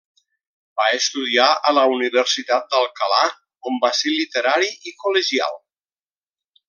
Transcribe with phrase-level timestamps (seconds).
[0.79, 3.21] Va estudiar a la Universitat d'Alcalà,
[3.73, 5.61] on va ser literari i col·legial.